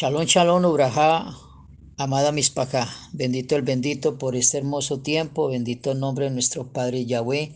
[0.00, 1.34] Shalom, shalom, Ubrajá,
[1.96, 2.88] amada Mispacá.
[3.12, 5.48] Bendito el bendito por este hermoso tiempo.
[5.48, 7.52] Bendito el nombre de nuestro Padre Yahweh.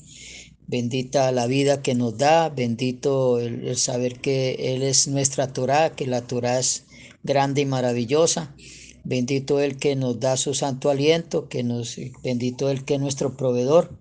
[0.67, 2.49] Bendita la vida que nos da.
[2.49, 6.85] Bendito el, el saber que Él es nuestra Torah, que la Torah es
[7.23, 8.53] grande y maravillosa.
[9.05, 13.37] Bendito el que nos da su santo aliento, que nos, bendito el que es nuestro
[13.37, 13.97] proveedor.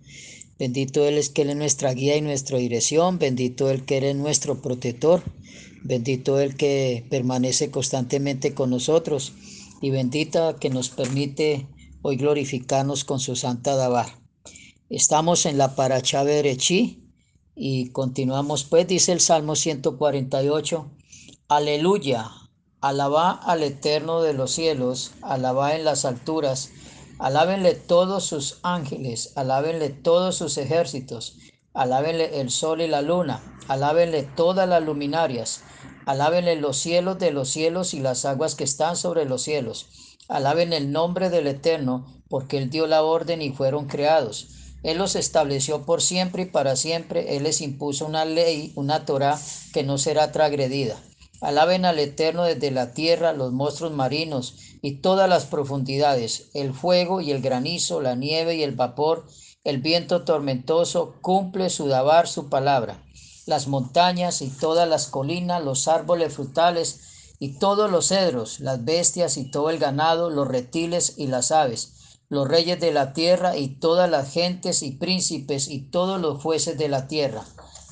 [0.58, 3.20] Bendito Él es que Él es nuestra guía y nuestra dirección.
[3.20, 5.21] Bendito el que Él es nuestro protector.
[5.84, 9.34] Bendito el que permanece constantemente con nosotros
[9.81, 11.67] y bendita que nos permite
[12.03, 14.08] hoy glorificarnos con su santa Dabar.
[14.89, 17.02] Estamos en la Paracha Berechí
[17.55, 20.91] y continuamos pues, dice el Salmo 148,
[21.48, 22.30] Aleluya,
[22.80, 26.70] alaba al Eterno de los cielos, alaba en las alturas,
[27.17, 31.38] alábenle todos sus ángeles, alábenle todos sus ejércitos,
[31.73, 35.61] alábenle el sol y la luna, alábenle todas las luminarias,
[36.05, 39.85] Alábenle los cielos de los cielos y las aguas que están sobre los cielos.
[40.27, 44.47] Alaben el nombre del Eterno, porque Él dio la orden y fueron creados.
[44.81, 47.38] Él los estableció por siempre y para siempre.
[47.38, 49.39] Él les impuso una ley, una Torah
[49.73, 51.00] que no será transgredida.
[51.39, 57.22] Alaben al Eterno desde la tierra, los monstruos marinos y todas las profundidades, el fuego
[57.22, 59.28] y el granizo, la nieve y el vapor,
[59.63, 63.02] el viento tormentoso, cumple su dabar su palabra
[63.45, 69.38] las montañas y todas las colinas, los árboles frutales y todos los cedros, las bestias
[69.38, 73.80] y todo el ganado, los reptiles y las aves, los reyes de la tierra y
[73.80, 77.44] todas las gentes y príncipes y todos los jueces de la tierra,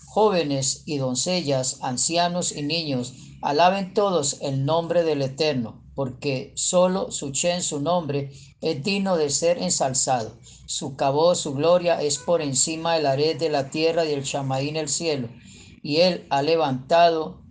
[0.07, 7.33] jóvenes y doncellas, ancianos y niños, alaben todos el nombre del Eterno, porque solo su
[7.33, 10.37] su nombre, es digno de ser ensalzado.
[10.65, 14.75] Su cabo, su gloria es por encima del ared de la tierra y el chamaín
[14.75, 15.29] el cielo
[15.81, 17.41] y él ha levantado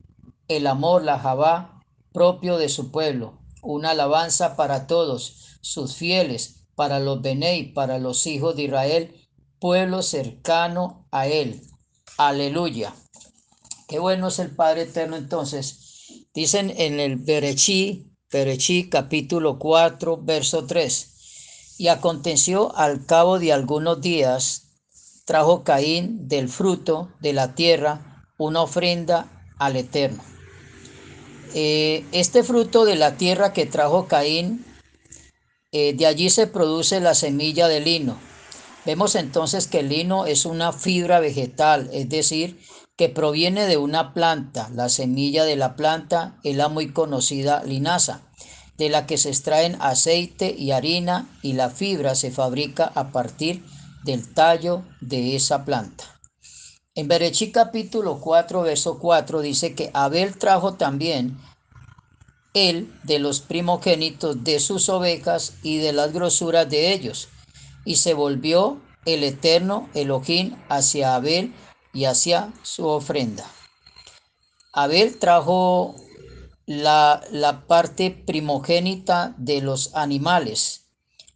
[0.48, 7.00] el amor, la Jabá, propio de su pueblo, una alabanza para todos sus fieles, para
[7.00, 11.62] los Benei, para los hijos de Israel, pueblo cercano a él.
[12.16, 12.94] Aleluya.
[13.88, 16.26] Qué bueno es el Padre Eterno entonces.
[16.34, 21.77] Dicen en el Berechí, Berechí capítulo 4, verso 3.
[21.78, 24.65] Y aconteció al cabo de algunos días,
[25.25, 30.22] trajo Caín del fruto de la tierra una ofrenda al Eterno.
[31.55, 34.62] Eh, este fruto de la tierra que trajo Caín,
[35.72, 38.19] eh, de allí se produce la semilla del lino.
[38.84, 42.60] Vemos entonces que el lino es una fibra vegetal, es decir,
[42.98, 44.69] que proviene de una planta.
[44.75, 48.22] La semilla de la planta es la muy conocida linaza,
[48.76, 53.64] de la que se extraen aceite y harina y la fibra se fabrica a partir
[54.04, 56.04] del tallo de esa planta.
[56.97, 61.38] En Berechí capítulo 4, verso 4 dice que Abel trajo también
[62.53, 67.28] él de los primogénitos de sus ovejas y de las grosuras de ellos.
[67.84, 71.54] Y se volvió el eterno Elohim hacia Abel
[71.98, 73.44] y hacia su ofrenda.
[74.72, 75.97] Abel trajo
[76.66, 80.86] la, la parte primogénita de los animales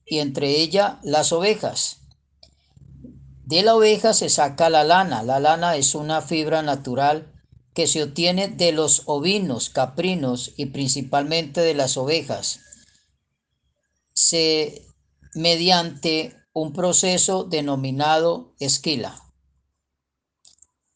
[0.07, 2.03] y entre ella las ovejas
[3.53, 5.23] de la oveja se saca la lana.
[5.23, 7.33] La lana es una fibra natural
[7.75, 12.61] que se obtiene de los ovinos, caprinos y principalmente de las ovejas.
[14.15, 14.87] Se
[15.35, 19.21] mediante un proceso denominado esquila.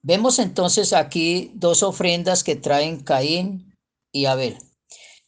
[0.08, 3.74] Vemos entonces aquí dos ofrendas que traen Caín
[4.12, 4.56] y Abel.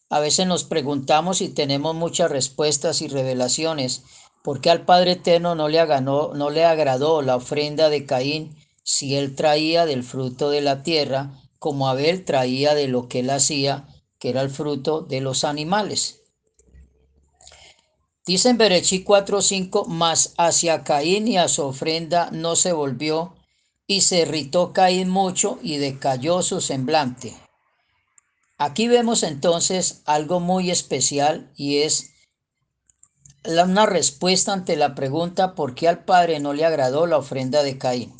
[0.09, 4.05] A veces nos preguntamos y tenemos muchas respuestas y revelaciones
[4.45, 9.17] ¿Por qué al Padre Eterno no le, no le agradó la ofrenda de Caín si
[9.17, 13.89] él traía del fruto de la tierra, como Abel traía de lo que él hacía,
[14.21, 16.23] que era el fruto de los animales?
[18.25, 23.35] Dice en Berechí 4:5, mas hacia Caín y a su ofrenda no se volvió,
[23.89, 27.35] y se irritó Caín mucho y decayó su semblante.
[28.59, 32.11] Aquí vemos entonces algo muy especial y es
[33.45, 37.79] una respuesta ante la pregunta por qué al Padre no le agradó la ofrenda de
[37.79, 38.15] Caín.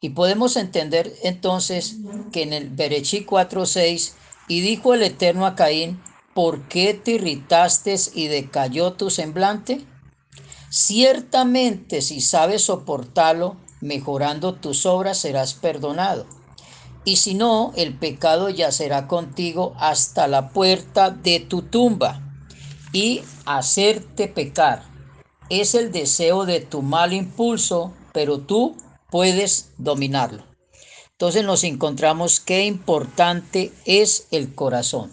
[0.00, 1.96] Y podemos entender entonces
[2.30, 4.14] que en el Berechí 4:6,
[4.48, 6.02] y dijo el Eterno a Caín,
[6.34, 9.86] ¿por qué te irritaste y decayó tu semblante?
[10.68, 16.26] Ciertamente si sabes soportarlo, mejorando tus obras serás perdonado.
[17.04, 22.22] Y si no, el pecado yacerá contigo hasta la puerta de tu tumba
[22.92, 24.84] y hacerte pecar.
[25.50, 28.76] Es el deseo de tu mal impulso, pero tú
[29.10, 30.44] puedes dominarlo.
[31.10, 35.12] Entonces nos encontramos qué importante es el corazón.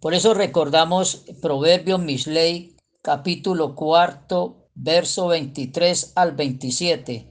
[0.00, 7.29] Por eso recordamos Proverbios Misley, capítulo cuarto, verso 23 al 27.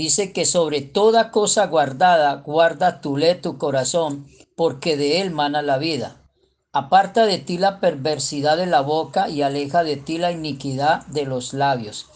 [0.00, 4.26] Dice que sobre toda cosa guardada, guarda tu le tu corazón,
[4.56, 6.26] porque de él mana la vida.
[6.72, 11.26] Aparta de ti la perversidad de la boca y aleja de ti la iniquidad de
[11.26, 12.06] los labios.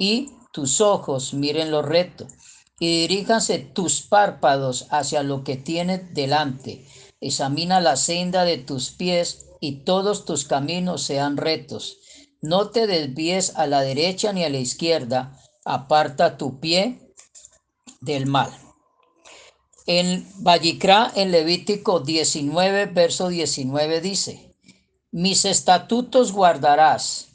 [0.00, 2.26] Y tus ojos miren lo recto
[2.80, 6.88] y diríjanse tus párpados hacia lo que tienes delante.
[7.20, 11.98] Examina la senda de tus pies y todos tus caminos sean rectos.
[12.42, 17.04] No te desvíes a la derecha ni a la izquierda, aparta tu pie
[18.00, 18.50] del mal.
[19.86, 24.54] En Vallicrá, en Levítico 19, verso 19 dice,
[25.10, 27.28] mis estatutos guardarás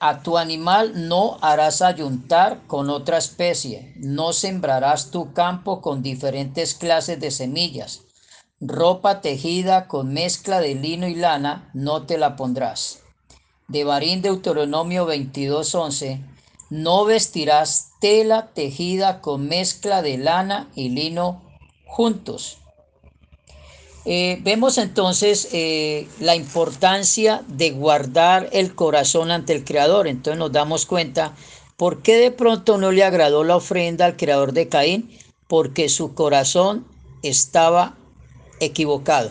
[0.00, 6.74] a tu animal no harás ayuntar con otra especie, no sembrarás tu campo con diferentes
[6.74, 8.02] clases de semillas.
[8.60, 13.00] Ropa tejida con mezcla de lino y lana no te la pondrás.
[13.66, 16.24] De Barín Deuteronomio 22:11,
[16.70, 21.42] no vestirás tela tejida con mezcla de lana y lino
[21.86, 22.58] juntos
[24.10, 30.08] eh, vemos entonces eh, la importancia de guardar el corazón ante el Creador.
[30.08, 31.34] Entonces nos damos cuenta
[31.76, 35.10] por qué de pronto no le agradó la ofrenda al Creador de Caín,
[35.46, 36.86] porque su corazón
[37.22, 37.96] estaba
[38.60, 39.28] equivocado.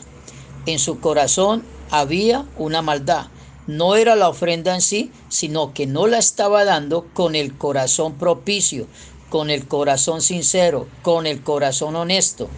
[0.67, 3.25] En su corazón había una maldad.
[3.67, 8.17] No era la ofrenda en sí, sino que no la estaba dando con el corazón
[8.17, 8.87] propicio,
[9.29, 12.49] con el corazón sincero, con el corazón honesto.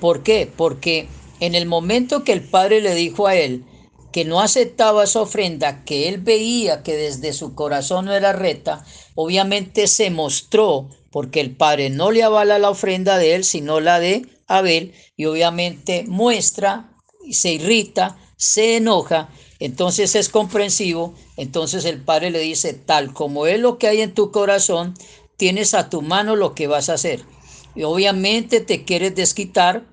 [0.00, 0.50] ¿Por qué?
[0.54, 1.08] Porque
[1.40, 3.64] en el momento que el padre le dijo a él
[4.12, 8.84] que no aceptaba esa ofrenda, que él veía que desde su corazón no era recta,
[9.14, 14.00] obviamente se mostró, porque el padre no le avala la ofrenda de él, sino la
[14.00, 16.94] de Abel, y obviamente muestra,
[17.30, 19.28] se irrita, se enoja,
[19.58, 24.14] entonces es comprensivo, entonces el padre le dice, tal como es lo que hay en
[24.14, 24.94] tu corazón,
[25.36, 27.24] tienes a tu mano lo que vas a hacer.
[27.74, 29.86] Y obviamente te quieres desquitar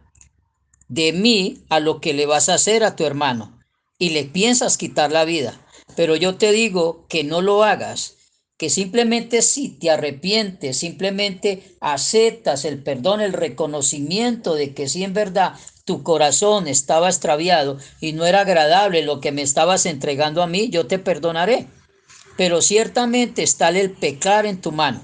[0.88, 3.60] de mí a lo que le vas a hacer a tu hermano
[3.98, 5.60] y le piensas quitar la vida.
[5.96, 8.16] Pero yo te digo que no lo hagas,
[8.58, 15.14] que simplemente si te arrepientes, simplemente aceptas el perdón, el reconocimiento de que si en
[15.14, 20.48] verdad tu corazón estaba extraviado y no era agradable lo que me estabas entregando a
[20.48, 21.68] mí, yo te perdonaré.
[22.38, 25.04] Pero ciertamente está el pecar en tu mano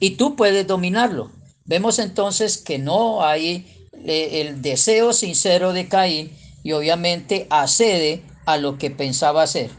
[0.00, 1.30] y tú puedes dominarlo.
[1.64, 6.32] Vemos entonces que no hay el deseo sincero de Caín
[6.62, 9.70] y obviamente accede a lo que pensaba hacer.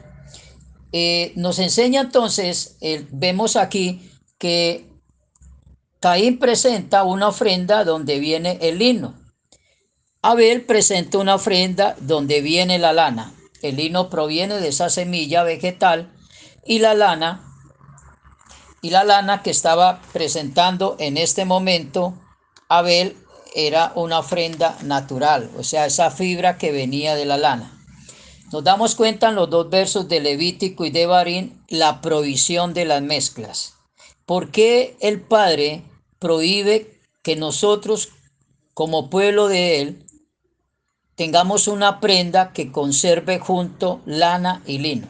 [0.91, 2.77] Eh, nos enseña entonces,
[3.11, 4.87] vemos aquí que
[5.99, 9.18] Caín presenta una ofrenda donde viene el lino.
[10.21, 13.33] Abel presenta una ofrenda donde viene la lana.
[13.61, 16.11] El lino proviene de esa semilla vegetal
[16.65, 17.45] y la lana
[18.81, 22.15] y la lana que estaba presentando en este momento
[22.67, 23.15] Abel
[23.55, 27.75] era una ofrenda natural, o sea, esa fibra que venía de la lana.
[28.51, 32.83] Nos damos cuenta en los dos versos de Levítico y de Barín la provisión de
[32.85, 33.75] las mezclas.
[34.25, 35.83] ¿Por qué el Padre
[36.19, 38.09] prohíbe que nosotros,
[38.73, 40.05] como pueblo de Él,
[41.19, 45.09] tengamos una prenda que conserve junto lana y lino?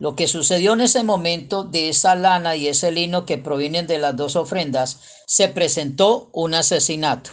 [0.00, 3.98] Lo que sucedió en ese momento de esa lana y ese lino que provienen de
[3.98, 7.30] las dos ofrendas, se presentó un asesinato.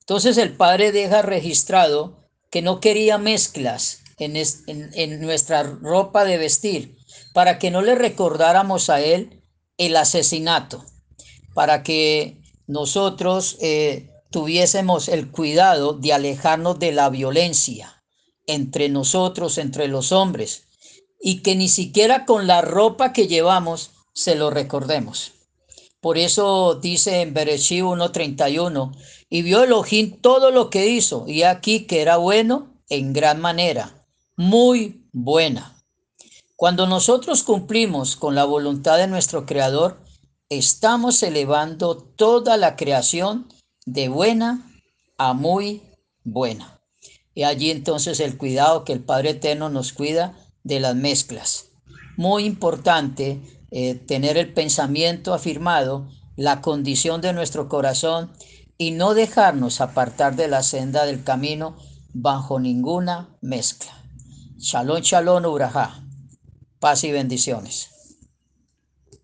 [0.00, 2.18] Entonces el padre deja registrado
[2.50, 6.98] que no quería mezclas en, en, nuestra ropa de vestir
[7.32, 9.42] para que no le recordáramos a él
[9.78, 10.84] el asesinato,
[11.54, 18.02] para que nosotros eh, tuviésemos el cuidado de alejarnos de la violencia
[18.48, 20.64] entre nosotros, entre los hombres,
[21.20, 25.30] y que ni siquiera con la ropa que llevamos se lo recordemos.
[26.00, 28.96] Por eso dice en Bereshí 1.31,
[29.30, 34.04] y vio Elohim todo lo que hizo, y aquí que era bueno en gran manera,
[34.36, 35.80] muy buena.
[36.56, 40.00] Cuando nosotros cumplimos con la voluntad de nuestro Creador,
[40.48, 43.46] estamos elevando toda la creación
[43.84, 44.70] de buena
[45.18, 45.82] a muy
[46.24, 46.80] buena.
[47.34, 51.70] Y allí entonces el cuidado que el Padre Eterno nos cuida de las mezclas.
[52.16, 58.32] Muy importante eh, tener el pensamiento afirmado, la condición de nuestro corazón
[58.78, 61.76] y no dejarnos apartar de la senda del camino
[62.12, 63.92] bajo ninguna mezcla.
[64.58, 66.04] Shalom, shalom, uraja.
[66.78, 67.93] Paz y bendiciones.